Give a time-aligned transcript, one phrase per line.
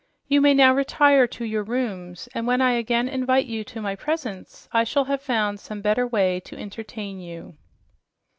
[0.27, 3.95] You may now retire to your rooms, and when I again invite you to my
[3.95, 7.55] presence, I shall have found some better ways to entertain you."